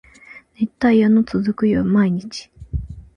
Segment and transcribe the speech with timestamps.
[0.59, 2.49] 熱帯夜の続く毎日